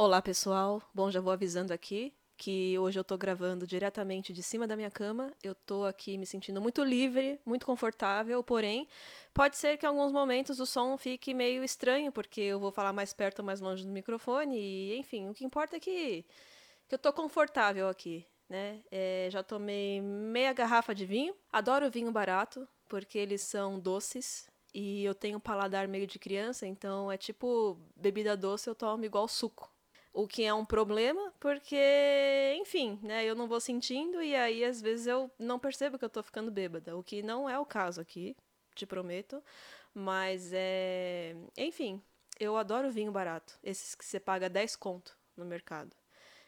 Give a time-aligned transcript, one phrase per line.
[0.00, 0.80] Olá, pessoal.
[0.94, 4.92] Bom, já vou avisando aqui que hoje eu tô gravando diretamente de cima da minha
[4.92, 5.32] cama.
[5.42, 8.86] Eu tô aqui me sentindo muito livre, muito confortável, porém,
[9.34, 12.92] pode ser que em alguns momentos o som fique meio estranho, porque eu vou falar
[12.92, 16.24] mais perto ou mais longe do microfone, e enfim, o que importa é que,
[16.88, 18.80] que eu tô confortável aqui, né?
[18.92, 21.34] É, já tomei meia garrafa de vinho.
[21.52, 24.48] Adoro vinho barato, porque eles são doces.
[24.72, 29.04] E eu tenho um paladar meio de criança, então é tipo bebida doce, eu tomo
[29.04, 29.68] igual suco.
[30.12, 34.80] O que é um problema, porque, enfim, né, eu não vou sentindo e aí às
[34.80, 38.00] vezes eu não percebo que eu tô ficando bêbada, o que não é o caso
[38.00, 38.36] aqui,
[38.74, 39.42] te prometo.
[39.94, 41.34] Mas é.
[41.56, 42.00] Enfim,
[42.38, 45.96] eu adoro vinho barato, esses que você paga 10 conto no mercado.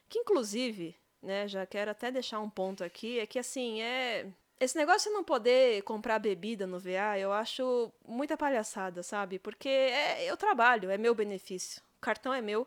[0.09, 4.27] Que inclusive, né, já quero até deixar um ponto aqui, é que assim, é.
[4.59, 9.38] Esse negócio de não poder comprar bebida no VA, eu acho muita palhaçada, sabe?
[9.38, 11.82] Porque é, eu trabalho, é meu benefício.
[11.96, 12.66] O cartão é meu.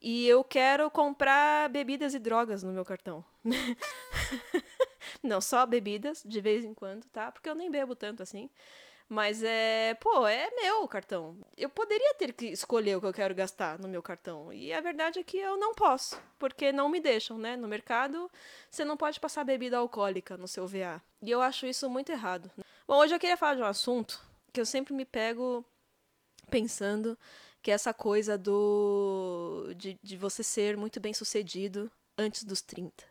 [0.00, 3.24] E eu quero comprar bebidas e drogas no meu cartão.
[5.22, 7.30] Não, só bebidas, de vez em quando, tá?
[7.30, 8.48] Porque eu nem bebo tanto assim.
[9.10, 11.36] Mas é, pô, é meu o cartão.
[11.56, 14.52] Eu poderia ter que escolher o que eu quero gastar no meu cartão.
[14.52, 17.56] E a verdade é que eu não posso, porque não me deixam, né?
[17.56, 18.30] No mercado,
[18.70, 21.02] você não pode passar bebida alcoólica no seu VA.
[21.20, 22.50] E eu acho isso muito errado.
[22.86, 25.64] Bom, hoje eu queria falar de um assunto que eu sempre me pego
[26.48, 27.18] pensando
[27.62, 33.04] que é essa coisa do de, de você ser muito bem sucedido antes dos 30.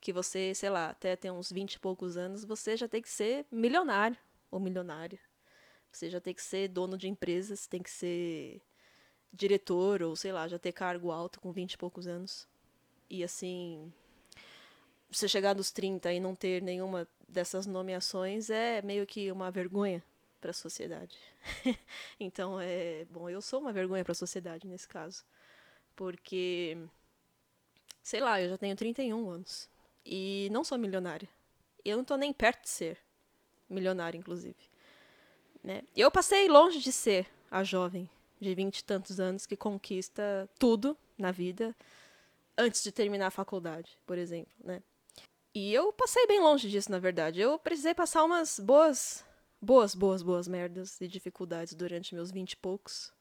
[0.00, 3.08] Que você, sei lá, até ter uns 20 e poucos anos, você já tem que
[3.08, 4.16] ser milionário
[4.50, 5.18] ou milionária.
[5.90, 8.62] Você já tem que ser dono de empresas, tem que ser
[9.32, 12.46] diretor ou sei lá, já ter cargo alto com 20 e poucos anos.
[13.10, 13.92] E assim,
[15.10, 20.02] você chegar dos 30 e não ter nenhuma dessas nomeações é meio que uma vergonha
[20.40, 21.18] para a sociedade.
[22.18, 25.24] então, é, bom, eu sou uma vergonha para a sociedade nesse caso,
[25.94, 26.76] porque
[28.02, 29.68] sei lá, eu já tenho 31 anos
[30.04, 31.28] e não sou milionária.
[31.84, 32.98] Eu não tô nem perto de ser
[33.68, 34.56] milionária, inclusive.
[35.62, 35.82] Né?
[35.94, 38.08] Eu passei longe de ser a jovem
[38.40, 41.76] de vinte e tantos anos que conquista tudo na vida
[42.56, 44.82] antes de terminar a faculdade, por exemplo, né?
[45.54, 47.40] E eu passei bem longe disso, na verdade.
[47.40, 49.24] Eu precisei passar umas boas
[49.60, 53.12] boas, boas, boas merdas e dificuldades durante meus vinte e poucos.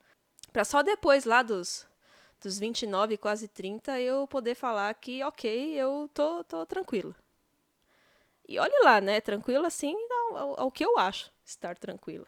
[0.51, 1.87] Pra só depois, lá dos,
[2.41, 7.15] dos 29, quase 30, eu poder falar que, ok, eu tô, tô tranquila.
[8.47, 9.19] E olhe lá, né?
[9.19, 9.95] Tranquila assim
[10.31, 12.25] ao, ao que eu acho estar tranquila.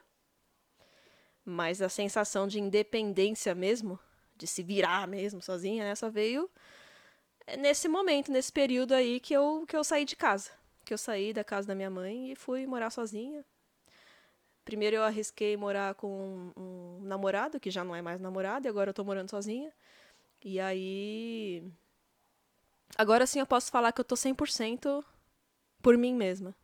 [1.46, 3.98] Mas a sensação de independência mesmo,
[4.36, 6.50] de se virar mesmo sozinha, né, só veio
[7.58, 10.52] nesse momento, nesse período aí que eu, que eu saí de casa.
[10.86, 13.44] Que eu saí da casa da minha mãe e fui morar sozinha.
[14.70, 18.92] Primeiro eu arrisquei morar com um, namorado, que já não é mais namorado, e agora
[18.92, 19.74] eu tô morando sozinha.
[20.46, 21.64] E aí.
[22.96, 25.04] Agora sim eu posso falar que eu tô 100%
[25.82, 26.56] por mim mesma.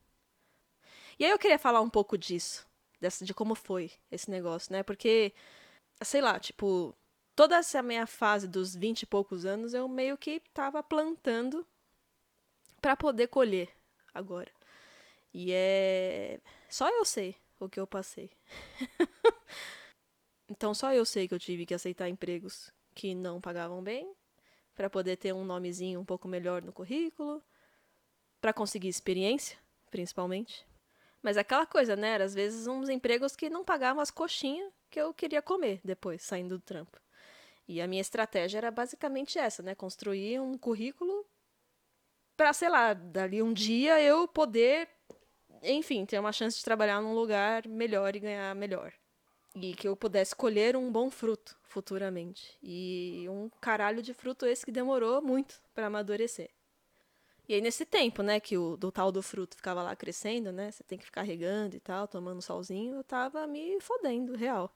[1.18, 2.68] E aí eu queria falar um pouco disso,
[3.02, 4.84] dessa, de como foi esse negócio, né?
[4.84, 5.34] Porque,
[6.04, 6.96] sei lá, tipo,
[7.36, 11.66] toda essa minha fase dos 20 e poucos anos eu meio que tava plantando
[12.80, 13.70] para poder colher
[14.14, 14.52] agora.
[15.34, 16.40] E é.
[16.70, 18.32] Só eu sei o que eu passei.
[20.50, 24.14] então só eu sei que eu tive que aceitar empregos que não pagavam bem
[24.74, 27.42] para poder ter um nomezinho um pouco melhor no currículo,
[28.42, 29.58] para conseguir experiência,
[29.90, 30.66] principalmente.
[31.24, 32.10] Mas aquela coisa, né?
[32.10, 36.22] Era, às vezes uns empregos que não pagavam as coxinhas que eu queria comer depois,
[36.22, 37.00] saindo do trampo.
[37.68, 39.74] E a minha estratégia era basicamente essa, né?
[39.74, 41.26] Construir um currículo
[42.38, 44.90] para, sei lá, dali um dia eu poder
[45.72, 48.94] enfim, ter uma chance de trabalhar num lugar melhor e ganhar melhor.
[49.56, 52.58] E que eu pudesse colher um bom fruto futuramente.
[52.62, 56.50] E um caralho de fruto esse que demorou muito para amadurecer.
[57.48, 60.72] E aí, nesse tempo, né, que o do tal do fruto ficava lá crescendo, né,
[60.72, 64.74] você tem que ficar regando e tal, tomando solzinho, eu tava me fodendo, real.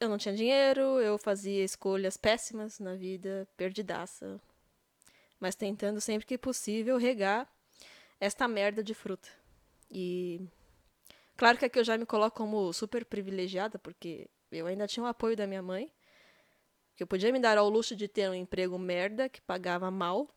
[0.00, 4.40] Eu não tinha dinheiro, eu fazia escolhas péssimas na vida, perdidaça.
[5.38, 7.48] Mas tentando sempre que possível regar
[8.18, 9.28] esta merda de fruta.
[9.92, 10.40] E
[11.36, 15.06] claro que aqui eu já me coloco como super privilegiada, porque eu ainda tinha o
[15.06, 15.92] apoio da minha mãe,
[16.96, 20.28] que eu podia me dar ao luxo de ter um emprego merda que pagava mal,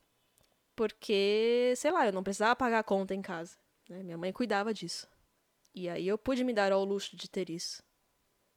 [0.75, 3.57] porque, sei lá, eu não precisava pagar a conta em casa.
[3.89, 4.03] Né?
[4.03, 5.07] Minha mãe cuidava disso.
[5.73, 7.81] E aí eu pude me dar ao luxo de ter isso.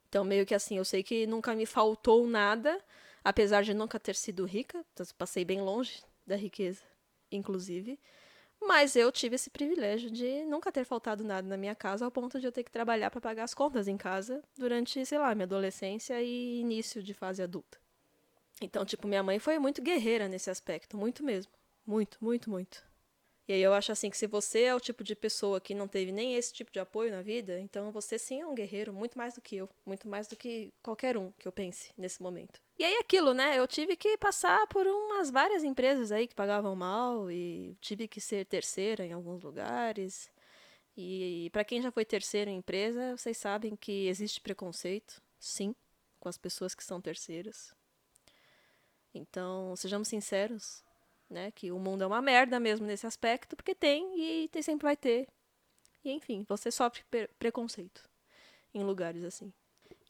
[0.09, 2.83] Então, meio que assim, eu sei que nunca me faltou nada,
[3.23, 4.83] apesar de nunca ter sido rica,
[5.17, 6.83] passei bem longe da riqueza,
[7.31, 7.99] inclusive.
[8.61, 12.39] Mas eu tive esse privilégio de nunca ter faltado nada na minha casa, ao ponto
[12.39, 15.45] de eu ter que trabalhar para pagar as contas em casa durante, sei lá, minha
[15.45, 17.79] adolescência e início de fase adulta.
[18.61, 21.51] Então, tipo, minha mãe foi muito guerreira nesse aspecto, muito mesmo.
[21.85, 22.88] Muito, muito, muito.
[23.49, 25.87] E aí eu acho assim que se você é o tipo de pessoa que não
[25.87, 29.17] teve nem esse tipo de apoio na vida, então você sim é um guerreiro, muito
[29.17, 32.61] mais do que eu, muito mais do que qualquer um que eu pense nesse momento.
[32.77, 33.57] E aí aquilo, né?
[33.57, 38.21] Eu tive que passar por umas várias empresas aí que pagavam mal e tive que
[38.21, 40.29] ser terceira em alguns lugares.
[40.95, 45.73] E, para quem já foi terceiro em empresa, vocês sabem que existe preconceito, sim,
[46.19, 47.73] com as pessoas que são terceiras.
[49.11, 50.83] Então, sejamos sinceros,
[51.29, 51.51] né?
[51.51, 54.97] Que o mundo é uma merda mesmo nesse aspecto, porque tem e tem, sempre vai
[54.97, 55.27] ter.
[56.03, 57.03] E enfim, você sofre
[57.37, 58.09] preconceito
[58.73, 59.53] em lugares assim.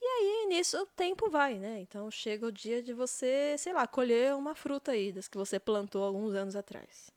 [0.01, 1.79] E aí, nisso, o tempo vai, né?
[1.81, 5.59] Então chega o dia de você, sei lá, colher uma fruta aí, das que você
[5.59, 7.11] plantou alguns anos atrás.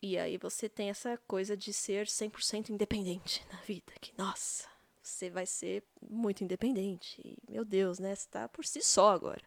[0.00, 4.66] E aí você tem essa coisa de ser 100% independente na vida, que nossa,
[5.02, 7.20] você vai ser muito independente.
[7.24, 8.14] E, meu Deus, né?
[8.14, 9.42] Você tá por si só agora.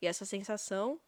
[0.00, 1.00] E essa sensação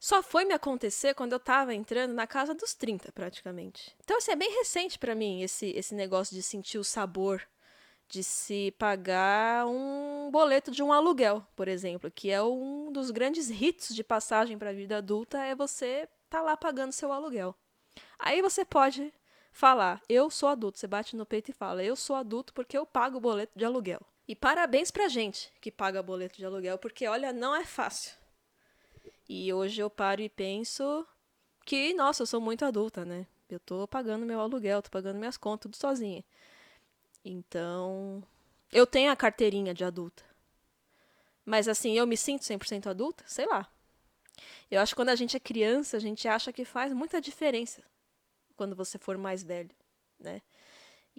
[0.00, 3.94] só foi me acontecer quando eu tava entrando na casa dos 30, praticamente.
[4.02, 7.46] Então, assim, é bem recente para mim esse, esse negócio de sentir o sabor
[8.08, 13.48] de se pagar um boleto de um aluguel, por exemplo, que é um dos grandes
[13.48, 17.54] ritos de passagem para a vida adulta, é você tá lá pagando seu aluguel.
[18.18, 19.14] Aí você pode
[19.52, 22.84] falar, eu sou adulto, você bate no peito e fala, eu sou adulto porque eu
[22.84, 24.00] pago o boleto de aluguel.
[24.26, 28.19] E parabéns pra gente que paga boleto de aluguel, porque olha, não é fácil.
[29.32, 31.06] E hoje eu paro e penso
[31.64, 33.28] que, nossa, eu sou muito adulta, né?
[33.48, 36.24] Eu tô pagando meu aluguel, tô pagando minhas contas, tudo sozinha.
[37.24, 38.24] Então,
[38.72, 40.24] eu tenho a carteirinha de adulta.
[41.44, 43.22] Mas assim, eu me sinto 100% adulta?
[43.24, 43.72] Sei lá.
[44.68, 47.84] Eu acho que quando a gente é criança, a gente acha que faz muita diferença
[48.56, 49.70] quando você for mais velho,
[50.18, 50.42] né?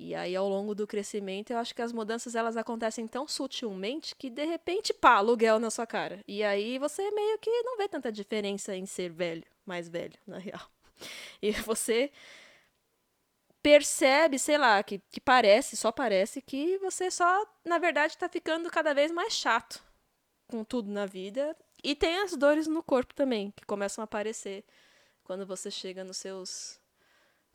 [0.03, 4.15] E aí, ao longo do crescimento, eu acho que as mudanças elas acontecem tão sutilmente
[4.15, 6.21] que, de repente, pá, aluguel na sua cara.
[6.27, 10.39] E aí você meio que não vê tanta diferença em ser velho, mais velho, na
[10.39, 10.67] real.
[11.39, 12.11] E você
[13.61, 18.71] percebe, sei lá, que, que parece, só parece que você só, na verdade, está ficando
[18.71, 19.83] cada vez mais chato
[20.47, 21.55] com tudo na vida.
[21.83, 24.65] E tem as dores no corpo também, que começam a aparecer
[25.23, 26.80] quando você chega nos seus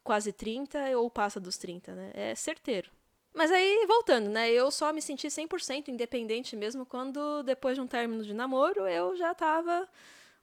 [0.07, 2.13] quase 30 ou passa dos 30, né?
[2.15, 2.91] É certeiro.
[3.35, 4.51] Mas aí, voltando, né?
[4.51, 9.17] Eu só me senti 100% independente mesmo quando, depois de um término de namoro, eu
[9.17, 9.87] já estava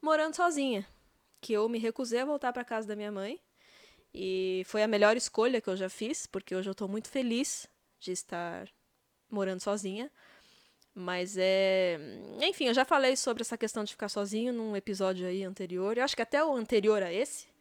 [0.01, 0.86] morando sozinha.
[1.42, 3.39] Que eu me recusei a voltar para casa da minha mãe.
[4.13, 7.68] E foi a melhor escolha que eu já fiz, porque hoje eu estou muito feliz
[8.00, 8.68] de estar
[9.30, 10.12] morando sozinha.
[10.94, 11.98] Mas é.
[12.42, 15.98] Enfim, eu já falei sobre essa questão de ficar sozinho num episódio aí anterior.
[15.98, 17.52] Eu acho que até o anterior a esse.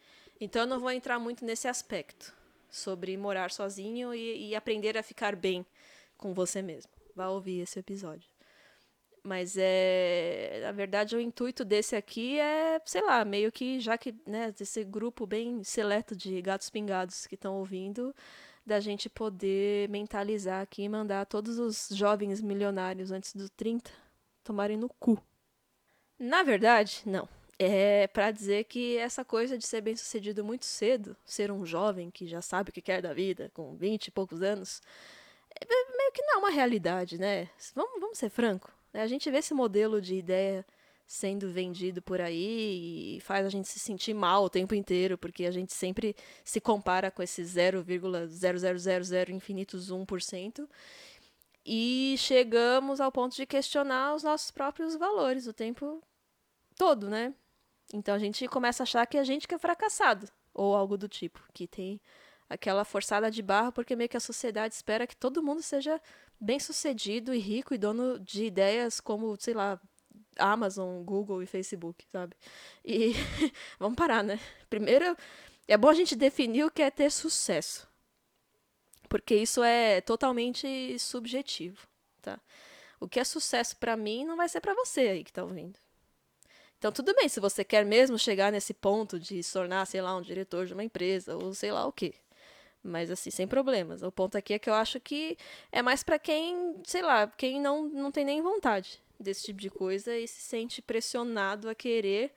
[0.42, 2.34] Então eu não vou entrar muito nesse aspecto
[2.68, 5.64] sobre morar sozinho e, e aprender a ficar bem
[6.18, 6.90] com você mesmo.
[7.14, 8.28] Vá ouvir esse episódio.
[9.22, 10.58] Mas é.
[10.64, 14.82] Na verdade, o intuito desse aqui é, sei lá, meio que já que, né, desse
[14.82, 18.12] grupo bem seleto de gatos pingados que estão ouvindo,
[18.66, 23.92] da gente poder mentalizar aqui e mandar todos os jovens milionários antes dos 30
[24.42, 25.22] tomarem no cu.
[26.18, 27.28] Na verdade, não
[27.62, 32.10] é para dizer que essa coisa de ser bem sucedido muito cedo, ser um jovem
[32.10, 34.80] que já sabe o que quer da vida, com 20 e poucos anos,
[35.50, 35.66] é
[35.96, 37.48] meio que não é uma realidade, né?
[37.74, 38.72] Vamos, vamos ser franco.
[38.92, 39.02] Né?
[39.02, 40.64] A gente vê esse modelo de ideia
[41.06, 45.44] sendo vendido por aí e faz a gente se sentir mal o tempo inteiro, porque
[45.44, 50.68] a gente sempre se compara com esses 0,0000 infinitos 1%.
[51.64, 56.02] E chegamos ao ponto de questionar os nossos próprios valores o tempo
[56.76, 57.34] todo, né?
[57.92, 61.08] Então a gente começa a achar que a gente que é fracassado, ou algo do
[61.08, 62.00] tipo, que tem
[62.48, 66.00] aquela forçada de barra porque meio que a sociedade espera que todo mundo seja
[66.40, 69.80] bem sucedido e rico e dono de ideias como, sei lá,
[70.38, 72.34] Amazon, Google e Facebook, sabe?
[72.84, 73.12] E
[73.78, 74.40] vamos parar, né?
[74.68, 75.16] Primeiro,
[75.68, 77.88] é bom a gente definir o que é ter sucesso.
[79.08, 81.86] Porque isso é totalmente subjetivo,
[82.22, 82.40] tá?
[82.98, 85.78] O que é sucesso para mim não vai ser para você aí que tá ouvindo.
[86.82, 90.16] Então, tudo bem, se você quer mesmo chegar nesse ponto de se tornar, sei lá,
[90.16, 92.12] um diretor de uma empresa, ou sei lá o quê.
[92.82, 94.02] Mas, assim, sem problemas.
[94.02, 95.38] O ponto aqui é que eu acho que
[95.70, 99.70] é mais para quem, sei lá, quem não, não tem nem vontade desse tipo de
[99.70, 102.34] coisa e se sente pressionado a querer,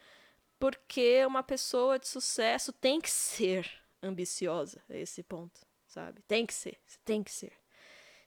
[0.60, 3.68] porque uma pessoa de sucesso tem que ser
[4.00, 6.22] ambiciosa a esse ponto, sabe?
[6.28, 7.52] Tem que ser, tem que ser.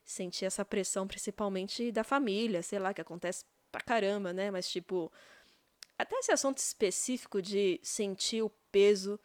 [0.05, 4.51] Sentir essa pressão, principalmente da família, sei lá, que acontece pra caramba, né?
[4.51, 5.13] Mas, tipo,
[5.99, 9.19] até esse assunto específico de sentir o peso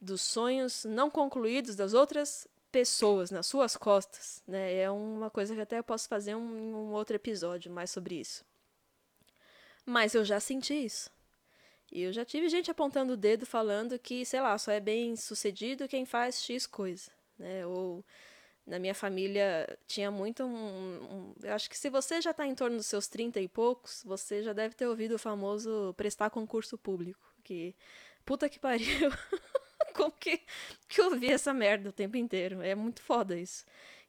[0.00, 4.74] dos sonhos não concluídos das outras pessoas nas suas costas, né?
[4.74, 8.44] É uma coisa que até eu posso fazer um, um outro episódio mais sobre isso.
[9.86, 11.10] Mas eu já senti isso.
[11.90, 15.16] E eu já tive gente apontando o dedo falando que, sei lá, só é bem
[15.16, 17.66] sucedido quem faz X coisa, né?
[17.66, 18.04] Ou
[18.68, 22.54] na minha família tinha muito um, um, eu acho que se você já está em
[22.54, 26.76] torno dos seus 30 e poucos, você já deve ter ouvido o famoso prestar concurso
[26.76, 27.74] público, que
[28.24, 29.10] puta que pariu.
[29.94, 30.42] Como que
[30.88, 32.62] que eu ouvi essa merda o tempo inteiro?
[32.62, 33.64] É muito foda isso.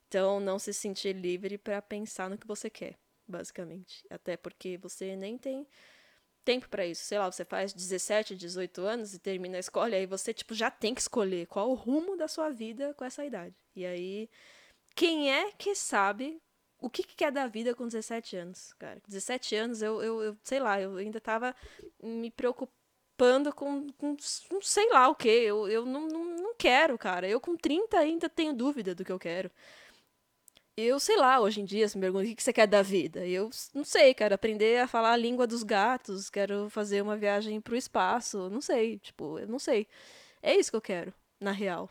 [0.08, 4.04] Então, não se sentir livre para pensar no que você quer, basicamente.
[4.10, 5.66] Até porque você nem tem
[6.44, 7.04] tempo para isso.
[7.04, 10.54] Sei lá, você faz 17, 18 anos e termina a escola, e aí você tipo
[10.54, 13.54] já tem que escolher qual o rumo da sua vida com essa idade.
[13.74, 14.28] E aí
[14.94, 16.40] quem é que sabe
[16.80, 19.00] o que, que quer da vida com 17 anos, cara?
[19.06, 21.54] 17 anos eu, eu, eu sei lá, eu ainda tava
[22.02, 24.16] me preocupando com, com
[24.62, 25.28] sei lá o que.
[25.28, 27.28] Eu, eu não, não, não quero, cara.
[27.28, 29.50] Eu com 30 ainda tenho dúvida do que eu quero.
[30.82, 33.26] Eu sei lá, hoje em dia, se me pergunta o que você quer da vida.
[33.26, 37.60] Eu não sei, quero aprender a falar a língua dos gatos, quero fazer uma viagem
[37.60, 39.86] pro espaço, não sei, tipo, eu não sei.
[40.42, 41.90] É isso que eu quero, na real,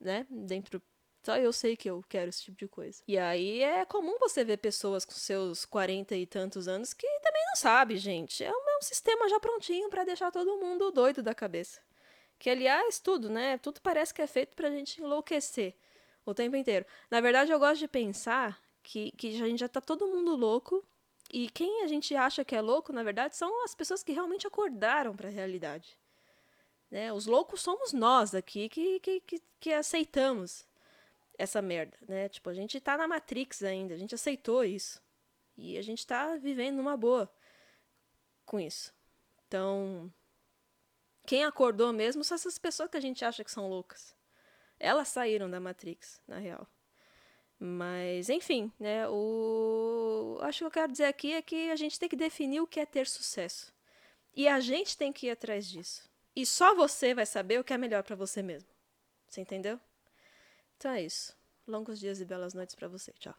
[0.00, 0.26] né?
[0.28, 0.82] Dentro
[1.24, 3.02] só eu sei que eu quero esse tipo de coisa.
[3.06, 7.44] E aí é comum você ver pessoas com seus 40 e tantos anos que também
[7.46, 8.44] não sabe, gente.
[8.44, 11.80] É um, é um sistema já prontinho para deixar todo mundo doido da cabeça.
[12.38, 13.58] Que aliás, tudo, né?
[13.58, 15.74] Tudo parece que é feito pra gente enlouquecer
[16.26, 16.84] o tempo inteiro.
[17.10, 20.84] Na verdade, eu gosto de pensar que, que a gente já tá todo mundo louco.
[21.32, 24.46] E quem a gente acha que é louco, na verdade, são as pessoas que realmente
[24.46, 25.96] acordaram para a realidade.
[26.90, 27.12] Né?
[27.12, 30.66] Os loucos somos nós aqui que, que, que, que, aceitamos
[31.36, 31.96] essa merda.
[32.06, 32.28] Né?
[32.28, 35.02] Tipo, a gente tá na Matrix ainda, a gente aceitou isso.
[35.56, 37.32] E a gente tá vivendo numa boa
[38.44, 38.92] com isso.
[39.48, 40.12] Então,
[41.26, 44.14] quem acordou mesmo são essas pessoas que a gente acha que são loucas.
[44.78, 46.66] Elas saíram da Matrix, na real.
[47.58, 49.08] Mas, enfim, né?
[49.08, 50.38] O...
[50.42, 52.80] Acho que eu quero dizer aqui é que a gente tem que definir o que
[52.80, 53.72] é ter sucesso.
[54.34, 56.10] E a gente tem que ir atrás disso.
[56.34, 58.68] E só você vai saber o que é melhor para você mesmo.
[59.26, 59.80] Você entendeu?
[60.76, 61.34] Então é isso.
[61.66, 63.12] Longos dias e belas noites para você.
[63.18, 63.34] Tchau.